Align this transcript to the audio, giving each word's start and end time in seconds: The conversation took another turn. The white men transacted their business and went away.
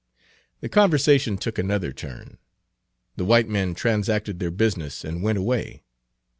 The 0.61 0.67
conversation 0.67 1.37
took 1.37 1.59
another 1.59 1.91
turn. 1.91 2.39
The 3.17 3.23
white 3.23 3.47
men 3.47 3.75
transacted 3.75 4.39
their 4.39 4.49
business 4.49 5.05
and 5.05 5.21
went 5.21 5.37
away. 5.37 5.83